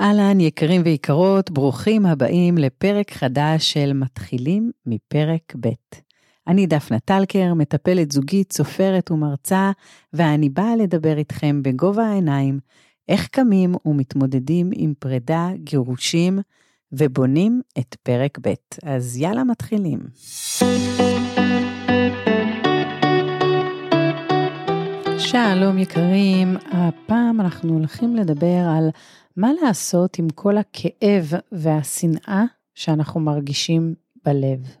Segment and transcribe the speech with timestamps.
[0.00, 5.68] אהלן, יקרים ויקרות, ברוכים הבאים לפרק חדש של מתחילים מפרק ב'.
[6.46, 9.70] אני דפנה טלקר, מטפלת זוגית, סופרת ומרצה,
[10.12, 12.58] ואני באה לדבר איתכם בגובה העיניים,
[13.08, 16.38] איך קמים ומתמודדים עם פרידה, גירושים,
[16.92, 18.54] ובונים את פרק ב'.
[18.82, 20.00] אז יאללה, מתחילים.
[25.18, 28.88] שלום יקרים, הפעם אנחנו הולכים לדבר על
[29.36, 34.76] מה לעשות עם כל הכאב והשנאה שאנחנו מרגישים בלב.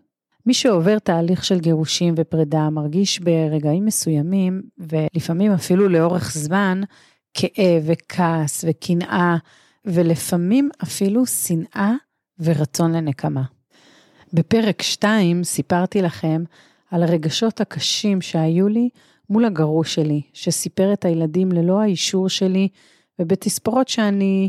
[0.46, 6.80] מי שעובר תהליך של גירושים ופרידה מרגיש ברגעים מסוימים, ולפעמים אפילו לאורך זמן,
[7.34, 9.36] כאב וכעס וקנאה,
[9.84, 11.92] ולפעמים אפילו שנאה
[12.40, 13.42] ורצון לנקמה.
[14.32, 16.44] בפרק 2 סיפרתי לכם
[16.90, 18.88] על הרגשות הקשים שהיו לי
[19.30, 22.68] מול הגרוש שלי, שסיפר את הילדים ללא האישור שלי,
[23.18, 24.48] ובתספורות שאני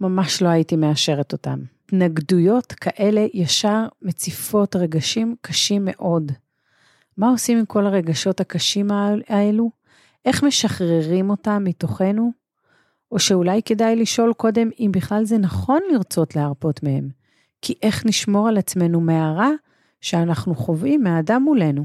[0.00, 1.60] ממש לא הייתי מאשרת אותן.
[1.84, 6.32] התנגדויות כאלה ישר מציפות רגשים קשים מאוד.
[7.16, 8.90] מה עושים עם כל הרגשות הקשים
[9.28, 9.70] האלו?
[10.24, 12.32] איך משחררים אותם מתוכנו?
[13.12, 17.08] או שאולי כדאי לשאול קודם אם בכלל זה נכון לרצות להרפות מהם,
[17.62, 19.50] כי איך נשמור על עצמנו מהרע
[20.00, 21.84] שאנחנו חווים מהאדם מולנו?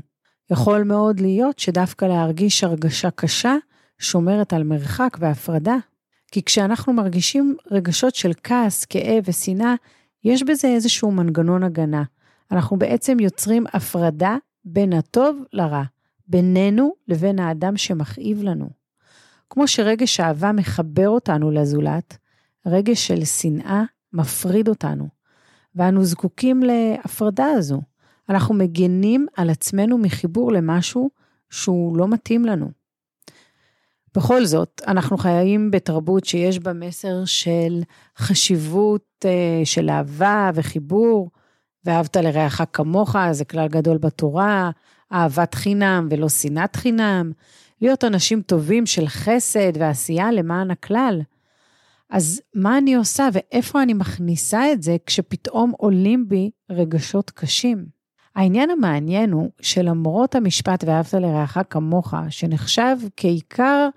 [0.52, 3.56] יכול מאוד להיות שדווקא להרגיש הרגשה קשה
[4.00, 5.78] שומרת על מרחק והפרדה.
[6.32, 9.76] כי כשאנחנו מרגישים רגשות של כעס, כאב ושנאה,
[10.24, 12.04] יש בזה איזשהו מנגנון הגנה.
[12.52, 15.84] אנחנו בעצם יוצרים הפרדה בין הטוב לרע,
[16.28, 18.70] בינינו לבין האדם שמכאיב לנו.
[19.50, 22.18] כמו שרגש אהבה מחבר אותנו לזולת,
[22.66, 25.08] רגש של שנאה מפריד אותנו,
[25.76, 27.82] ואנו זקוקים להפרדה הזו.
[28.30, 31.10] אנחנו מגנים על עצמנו מחיבור למשהו
[31.50, 32.81] שהוא לא מתאים לנו.
[34.16, 37.81] בכל זאת, אנחנו חיים בתרבות שיש בה מסר של
[38.17, 41.30] חשיבות אה, של אהבה וחיבור,
[41.86, 44.72] ואהבת לרעך כמוך, זה כלל גדול בתורה,
[45.14, 47.32] אהבת חינם ולא שנאת חינם,
[47.82, 51.22] להיות אנשים טובים של חסד ועשייה למען הכלל.
[52.10, 58.01] אז מה אני עושה ואיפה אני מכניסה את זה כשפתאום עולים בי רגשות קשים?
[58.36, 63.89] העניין המעניין הוא שלמרות המשפט ואהבת לרעך כמוך, שנחשב כעיקר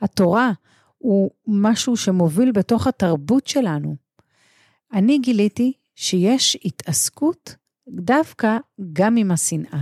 [0.00, 0.52] התורה,
[0.98, 3.96] הוא משהו שמוביל בתוך התרבות שלנו.
[4.92, 7.56] אני גיליתי שיש התעסקות
[7.88, 8.56] דווקא
[8.92, 9.78] גם עם השנאה.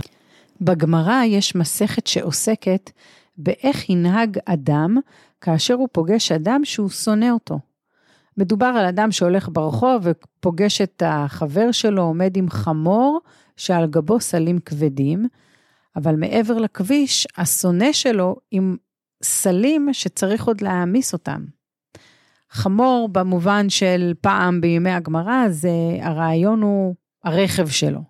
[0.61, 2.91] בגמרא יש מסכת שעוסקת
[3.37, 4.97] באיך ינהג אדם
[5.41, 7.59] כאשר הוא פוגש אדם שהוא שונא אותו.
[8.37, 13.19] מדובר על אדם שהולך ברחוב ופוגש את החבר שלו עומד עם חמור
[13.57, 15.27] שעל גבו סלים כבדים,
[15.95, 18.77] אבל מעבר לכביש, השונא שלו עם
[19.23, 21.45] סלים שצריך עוד להעמיס אותם.
[22.49, 25.69] חמור במובן של פעם בימי הגמרא, זה
[26.01, 28.01] הרעיון הוא הרכב שלו.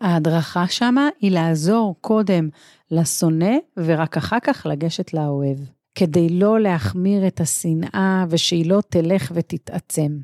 [0.00, 2.48] ההדרכה שמה היא לעזור קודם
[2.90, 5.58] לשונא ורק אחר כך לגשת לאוהב,
[5.94, 10.18] כדי לא להחמיר את השנאה ושהיא לא תלך ותתעצם.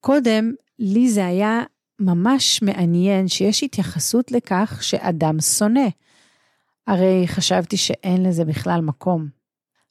[0.00, 1.62] קודם, לי זה היה
[2.00, 5.88] ממש מעניין שיש התייחסות לכך שאדם שונא.
[6.86, 9.28] הרי חשבתי שאין לזה בכלל מקום.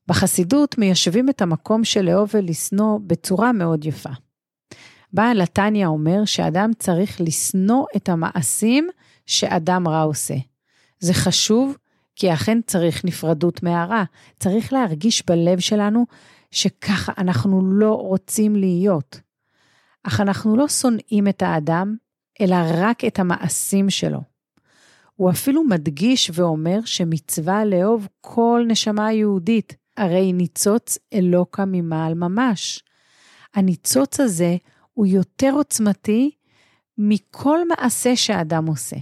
[0.08, 4.10] בחסידות מיישבים את המקום של לאהוב ולשנוא בצורה מאוד יפה.
[5.14, 8.88] בעל התניא אומר שאדם צריך לשנוא את המעשים
[9.26, 10.36] שאדם רע עושה.
[11.00, 11.78] זה חשוב,
[12.16, 14.04] כי אכן צריך נפרדות מהרע.
[14.40, 16.06] צריך להרגיש בלב שלנו
[16.52, 19.29] שככה אנחנו לא רוצים להיות.
[20.04, 21.96] אך אנחנו לא שונאים את האדם,
[22.42, 24.20] אלא רק את המעשים שלו.
[25.16, 32.84] הוא אפילו מדגיש ואומר שמצווה לאהוב כל נשמה יהודית, הרי ניצוץ אלוקה ממעל ממש.
[33.54, 34.58] הניצוץ הזה
[34.94, 36.32] הוא יותר עוצמתי
[36.98, 38.96] מכל מעשה שאדם עושה.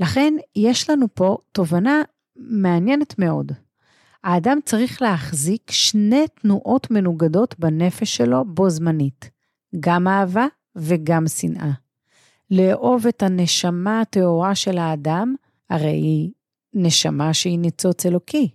[0.00, 2.02] לכן יש לנו פה תובנה
[2.36, 3.52] מעניינת מאוד.
[4.24, 9.30] האדם צריך להחזיק שני תנועות מנוגדות בנפש שלו בו זמנית,
[9.80, 10.46] גם אהבה
[10.76, 11.70] וגם שנאה.
[12.50, 15.34] לאהוב את הנשמה הטהורה של האדם,
[15.70, 16.30] הרי היא
[16.74, 18.48] נשמה שהיא ניצוץ אלוקי,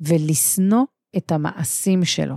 [0.00, 0.84] ולשנוא
[1.16, 2.36] את המעשים שלו.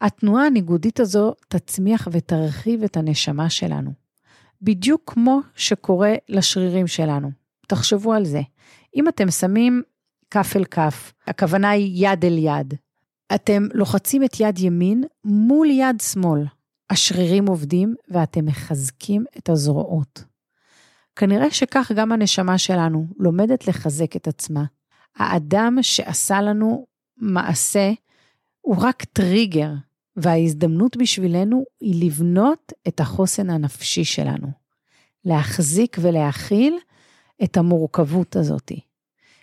[0.00, 3.90] התנועה הניגודית הזו תצמיח ותרחיב את הנשמה שלנו,
[4.62, 7.30] בדיוק כמו שקורה לשרירים שלנו.
[7.68, 8.40] תחשבו על זה.
[8.96, 9.82] אם אתם שמים
[10.30, 12.74] כף אל כף, הכוונה היא יד אל יד,
[13.34, 16.44] אתם לוחצים את יד ימין מול יד שמאל.
[16.90, 20.24] השרירים עובדים ואתם מחזקים את הזרועות.
[21.16, 24.64] כנראה שכך גם הנשמה שלנו לומדת לחזק את עצמה.
[25.16, 27.92] האדם שעשה לנו מעשה
[28.60, 29.72] הוא רק טריגר,
[30.16, 34.48] וההזדמנות בשבילנו היא לבנות את החוסן הנפשי שלנו,
[35.24, 36.76] להחזיק ולהכיל
[37.44, 38.72] את המורכבות הזאת.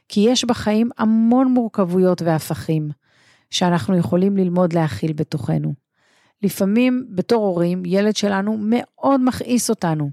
[0.09, 2.89] כי יש בחיים המון מורכבויות והפכים
[3.49, 5.86] שאנחנו יכולים ללמוד להכיל בתוכנו.
[6.41, 10.09] לפעמים בתור הורים, ילד שלנו מאוד מכעיס אותנו.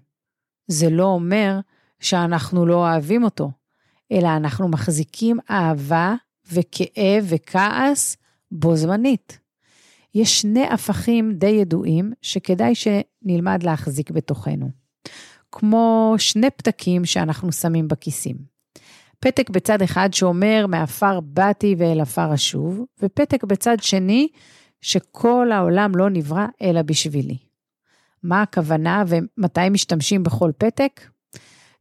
[0.67, 1.61] זה לא אומר
[2.01, 3.51] שאנחנו לא אוהבים אותו,
[4.13, 6.15] אלא אנחנו מחזיקים אהבה
[6.53, 8.17] וכאב וכעס
[8.51, 9.39] בו זמנית.
[10.15, 14.71] יש שני הפכים די ידועים שכדאי שנלמד להחזיק בתוכנו.
[15.53, 18.37] כמו שני פתקים שאנחנו שמים בכיסים.
[19.21, 24.29] פתק בצד אחד שאומר מעפר באתי ואל עפר אשוב, ופתק בצד שני
[24.85, 27.39] שכל העולם לא נברא אלא בשבילי.
[28.23, 31.01] מה הכוונה ומתי משתמשים בכל פתק?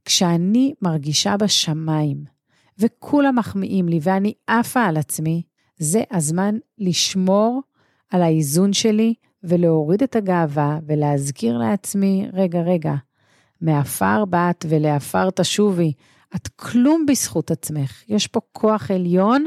[0.06, 2.24] כשאני מרגישה בשמיים
[2.80, 5.44] וכולם מחמיאים לי ואני עפה על עצמי,
[5.78, 7.62] זה הזמן לשמור
[8.10, 9.14] על האיזון שלי
[9.44, 12.94] ולהוריד את הגאווה ולהזכיר לעצמי, רגע, רגע,
[13.62, 15.94] מעפר באת ולעפר תשובי,
[16.36, 19.46] את כלום בזכות עצמך, יש פה כוח עליון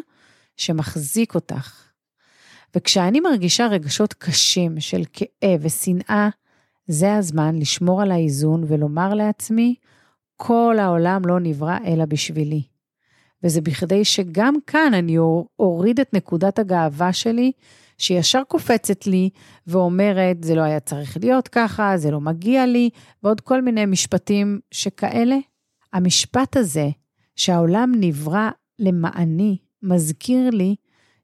[0.56, 1.85] שמחזיק אותך.
[2.76, 6.28] וכשאני מרגישה רגשות קשים של כאב ושנאה,
[6.86, 9.74] זה הזמן לשמור על האיזון ולומר לעצמי,
[10.36, 12.62] כל העולם לא נברא אלא בשבילי.
[13.44, 15.18] וזה בכדי שגם כאן אני
[15.58, 17.52] אוריד את נקודת הגאווה שלי,
[17.98, 19.30] שישר קופצת לי
[19.66, 22.90] ואומרת, זה לא היה צריך להיות ככה, זה לא מגיע לי,
[23.22, 25.36] ועוד כל מיני משפטים שכאלה.
[25.92, 26.88] המשפט הזה,
[27.36, 30.76] שהעולם נברא למעני, מזכיר לי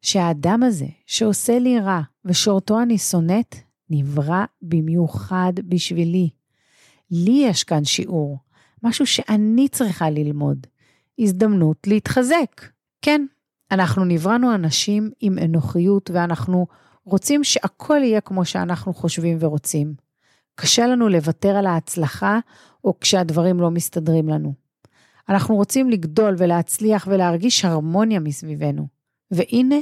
[0.03, 3.57] שהאדם הזה, שעושה לי רע ושאותו אני שונאת,
[3.91, 6.31] נברא במיוחד בשבילי.
[7.11, 8.39] לי יש כאן שיעור,
[8.83, 10.67] משהו שאני צריכה ללמוד.
[11.19, 12.63] הזדמנות להתחזק.
[13.03, 13.27] כן,
[13.71, 16.67] אנחנו נבראנו אנשים עם אנוכיות ואנחנו
[17.05, 19.95] רוצים שהכל יהיה כמו שאנחנו חושבים ורוצים.
[20.55, 22.39] קשה לנו לוותר על ההצלחה
[22.85, 24.55] או כשהדברים לא מסתדרים לנו.
[25.29, 28.87] אנחנו רוצים לגדול ולהצליח ולהרגיש הרמוניה מסביבנו.
[29.31, 29.77] והנה,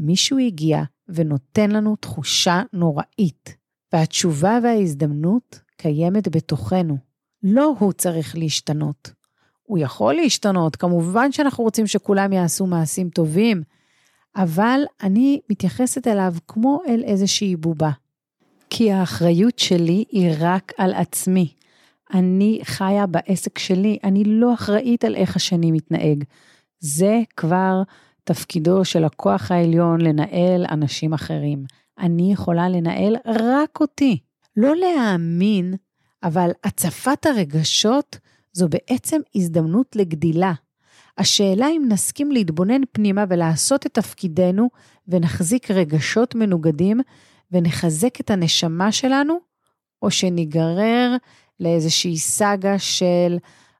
[0.00, 3.56] מישהו הגיע ונותן לנו תחושה נוראית.
[3.92, 6.96] והתשובה וההזדמנות קיימת בתוכנו.
[7.42, 9.10] לא הוא צריך להשתנות.
[9.62, 13.62] הוא יכול להשתנות, כמובן שאנחנו רוצים שכולם יעשו מעשים טובים,
[14.36, 17.90] אבל אני מתייחסת אליו כמו אל איזושהי בובה.
[18.70, 21.54] כי האחריות שלי היא רק על עצמי.
[22.14, 26.24] אני חיה בעסק שלי, אני לא אחראית על איך השני מתנהג.
[26.80, 27.82] זה כבר
[28.24, 31.64] תפקידו של הכוח העליון לנהל אנשים אחרים.
[31.98, 34.18] אני יכולה לנהל רק אותי.
[34.56, 35.74] לא להאמין,
[36.22, 38.18] אבל הצפת הרגשות
[38.52, 40.52] זו בעצם הזדמנות לגדילה.
[41.18, 44.68] השאלה אם נסכים להתבונן פנימה ולעשות את תפקידנו
[45.08, 47.00] ונחזיק רגשות מנוגדים
[47.52, 49.40] ונחזק את הנשמה שלנו,
[50.02, 51.16] או שניגרר
[51.60, 53.38] לאיזושהי סאגה של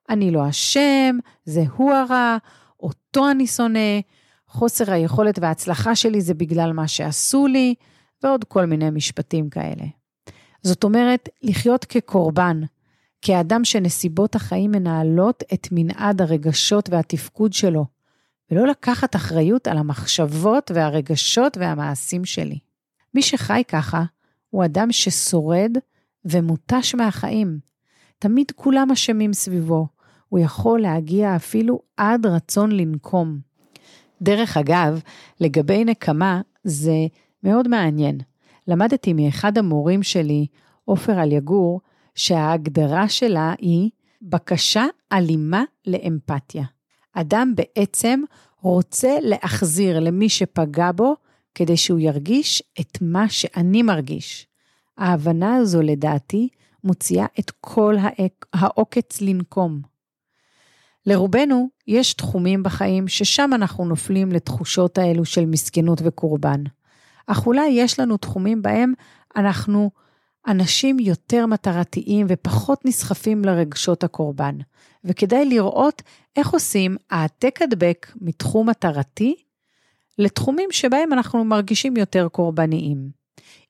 [0.09, 2.37] אני לא אשם, זה הוא הרע,
[2.81, 4.01] אותו אני שונא,
[4.50, 7.75] חוסר היכולת וההצלחה שלי זה בגלל מה שעשו לי,
[8.23, 9.85] ועוד כל מיני משפטים כאלה.
[10.62, 12.61] זאת אומרת, לחיות כקורבן,
[13.23, 17.87] כאדם שנסיבות החיים מנהלות את מנעד הרגשות והתפקוד שלו,
[18.50, 22.58] ולא לקחת אחריות על המחשבות והרגשות והמעשים שלי.
[23.14, 24.05] מי שחי ככה,
[24.50, 25.73] הוא אדם ששורד
[26.25, 27.59] ומותש מהחיים.
[28.19, 29.87] תמיד כולם אשמים סביבו,
[30.28, 33.50] הוא יכול להגיע אפילו עד רצון לנקום.
[34.23, 35.00] דרך אגב,
[35.41, 37.07] לגבי נקמה, זה
[37.43, 38.19] מאוד מעניין.
[38.69, 40.47] למדתי מאחד המורים שלי,
[40.85, 41.81] עופר אליגור,
[42.15, 43.91] שההגדרה שלה היא
[44.23, 46.65] בקשה אלימה לאמפתיה.
[47.12, 48.21] אדם בעצם
[48.61, 51.15] רוצה להחזיר למי שפגע בו
[51.55, 54.47] כדי שהוא ירגיש את מה שאני מרגיש.
[54.99, 56.49] ההבנה הזו לדעתי
[56.85, 57.95] מוציאה את כל
[58.55, 59.89] העוקץ לנקום.
[61.07, 66.62] לרובנו יש תחומים בחיים ששם אנחנו נופלים לתחושות האלו של מסכנות וקורבן.
[67.26, 68.92] אך אולי יש לנו תחומים בהם
[69.37, 69.90] אנחנו
[70.47, 74.59] אנשים יותר מטרתיים ופחות נסחפים לרגשות הקורבן,
[75.04, 76.02] וכדאי לראות
[76.37, 79.35] איך עושים העתק הדבק מתחום מטרתי
[80.19, 83.11] לתחומים שבהם אנחנו מרגישים יותר קורבניים.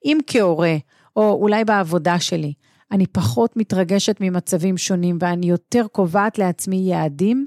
[0.04, 0.76] אם כהורה,
[1.16, 2.52] או אולי בעבודה שלי,
[2.92, 7.46] אני פחות מתרגשת ממצבים שונים ואני יותר קובעת לעצמי יעדים,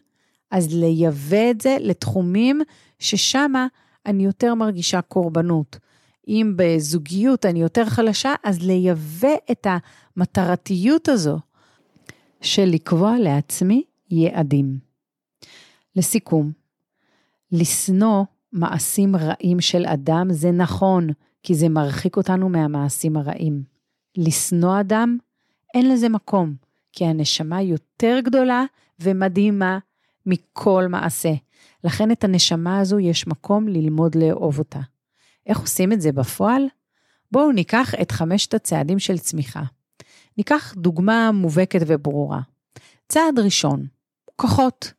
[0.51, 2.61] אז לייבא את זה לתחומים
[2.99, 3.67] ששמה
[4.05, 5.77] אני יותר מרגישה קורבנות.
[6.27, 9.67] אם בזוגיות אני יותר חלשה, אז לייבא את
[10.17, 11.39] המטרתיות הזו
[12.41, 14.77] של לקבוע לעצמי יעדים.
[15.95, 16.51] לסיכום,
[17.51, 21.09] לשנוא מעשים רעים של אדם זה נכון,
[21.43, 23.63] כי זה מרחיק אותנו מהמעשים הרעים.
[24.17, 25.17] לשנוא אדם,
[25.73, 26.55] אין לזה מקום,
[26.91, 28.63] כי הנשמה יותר גדולה
[28.99, 29.79] ומדהימה
[30.25, 31.33] מכל מעשה.
[31.83, 34.79] לכן את הנשמה הזו יש מקום ללמוד לאהוב אותה.
[35.45, 36.63] איך עושים את זה בפועל?
[37.31, 39.63] בואו ניקח את חמשת הצעדים של צמיחה.
[40.37, 42.41] ניקח דוגמה מובהקת וברורה.
[43.09, 43.85] צעד ראשון,
[44.35, 44.93] כוחות.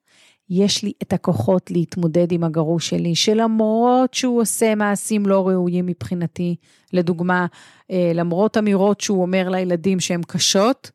[0.48, 6.56] יש לי את הכוחות להתמודד עם הגרוש שלי, שלמרות שהוא עושה מעשים לא ראויים מבחינתי,
[6.92, 7.46] לדוגמה,
[7.90, 10.90] אה, למרות אמירות שהוא אומר לילדים שהן קשות,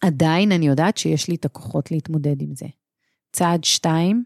[0.00, 2.66] עדיין אני יודעת שיש לי את הכוחות להתמודד עם זה.
[3.32, 4.24] צעד שתיים,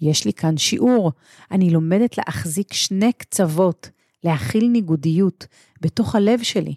[0.00, 1.12] יש לי כאן שיעור.
[1.50, 3.90] אני לומדת להחזיק שני קצוות,
[4.24, 5.46] להכיל ניגודיות
[5.80, 6.74] בתוך הלב שלי,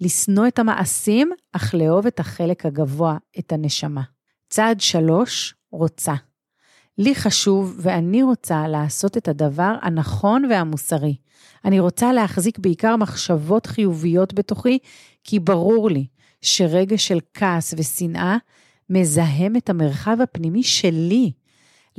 [0.00, 4.02] לשנוא את המעשים, אך לאהוב את החלק הגבוה, את הנשמה.
[4.50, 6.14] צעד שלוש, רוצה.
[6.98, 11.16] לי חשוב ואני רוצה לעשות את הדבר הנכון והמוסרי.
[11.64, 14.78] אני רוצה להחזיק בעיקר מחשבות חיוביות בתוכי,
[15.24, 16.06] כי ברור לי
[16.40, 18.36] שרגע של כעס ושנאה
[18.90, 21.32] מזהם את המרחב הפנימי שלי.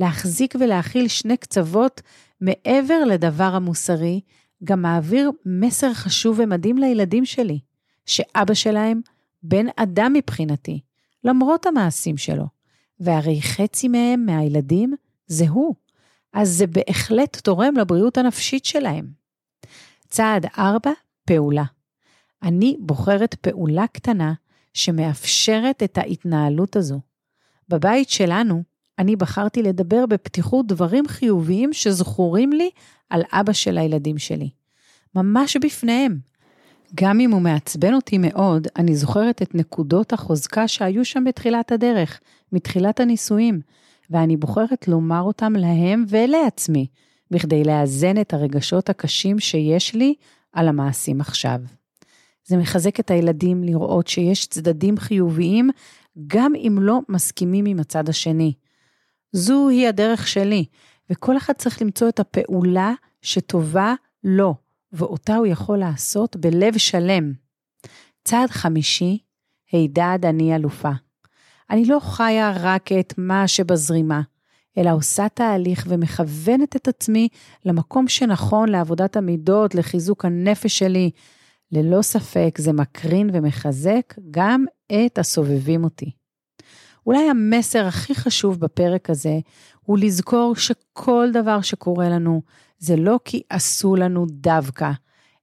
[0.00, 2.00] להחזיק ולהכיל שני קצוות
[2.40, 4.20] מעבר לדבר המוסרי,
[4.64, 7.58] גם מעביר מסר חשוב ומדהים לילדים שלי,
[8.06, 9.00] שאבא שלהם
[9.42, 10.80] בן אדם מבחינתי,
[11.24, 12.53] למרות המעשים שלו.
[13.00, 14.94] והרי חצי מהם, מהילדים,
[15.26, 15.74] זה הוא.
[16.32, 19.06] אז זה בהחלט תורם לבריאות הנפשית שלהם.
[20.08, 20.90] צעד 4,
[21.24, 21.64] פעולה.
[22.42, 24.32] אני בוחרת פעולה קטנה
[24.74, 27.00] שמאפשרת את ההתנהלות הזו.
[27.68, 28.62] בבית שלנו,
[28.98, 32.70] אני בחרתי לדבר בפתיחות דברים חיוביים שזכורים לי
[33.10, 34.50] על אבא של הילדים שלי.
[35.14, 36.18] ממש בפניהם.
[36.94, 42.20] גם אם הוא מעצבן אותי מאוד, אני זוכרת את נקודות החוזקה שהיו שם בתחילת הדרך,
[42.52, 43.60] מתחילת הנישואים,
[44.10, 46.86] ואני בוחרת לומר אותם להם ולעצמי,
[47.30, 50.14] בכדי לאזן את הרגשות הקשים שיש לי
[50.52, 51.58] על המעשים עכשיו.
[52.44, 55.70] זה מחזק את הילדים לראות שיש צדדים חיוביים,
[56.26, 58.52] גם אם לא מסכימים עם הצד השני.
[59.32, 60.64] זוהי הדרך שלי,
[61.10, 64.54] וכל אחד צריך למצוא את הפעולה שטובה לו,
[64.94, 67.32] ואותה הוא יכול לעשות בלב שלם.
[68.24, 69.18] צעד חמישי,
[69.72, 70.90] הידד אני אלופה.
[71.70, 74.20] אני לא חיה רק את מה שבזרימה,
[74.78, 77.28] אלא עושה תהליך ומכוונת את עצמי
[77.64, 81.10] למקום שנכון לעבודת המידות, לחיזוק הנפש שלי.
[81.72, 86.10] ללא ספק זה מקרין ומחזק גם את הסובבים אותי.
[87.06, 89.38] אולי המסר הכי חשוב בפרק הזה
[89.80, 92.42] הוא לזכור שכל דבר שקורה לנו
[92.84, 94.90] זה לא כי עשו לנו דווקא,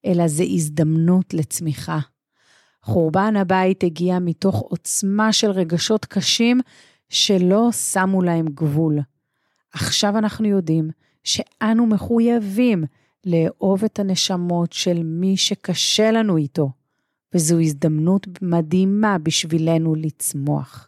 [0.05, 1.99] אלא זה הזדמנות לצמיחה.
[2.83, 6.59] חורבן הבית הגיע מתוך עוצמה של רגשות קשים
[7.09, 8.99] שלא שמו להם גבול.
[9.73, 10.89] עכשיו אנחנו יודעים
[11.23, 12.83] שאנו מחויבים
[13.25, 16.69] לאהוב את הנשמות של מי שקשה לנו איתו,
[17.33, 20.87] וזו הזדמנות מדהימה בשבילנו לצמוח.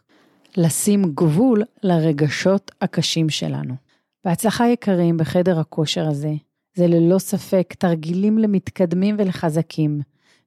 [0.56, 3.83] לשים גבול לרגשות הקשים שלנו.
[4.24, 6.32] בהצלחה יקרים בחדר הכושר הזה,
[6.74, 10.00] זה ללא ספק תרגילים למתקדמים ולחזקים,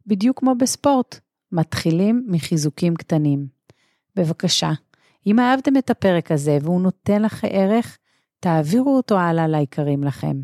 [0.08, 1.20] בדיוק כמו בספורט,
[1.52, 3.48] מתחילים מחיזוקים קטנים.
[4.16, 4.72] בבקשה,
[5.28, 7.98] אם אהבתם את הפרק הזה והוא נותן לך ערך,
[8.40, 10.42] תעבירו אותו הלאה ליקרים לכם.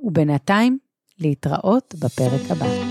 [0.00, 0.78] ובינתיים,
[1.18, 2.89] להתראות בפרק הבא.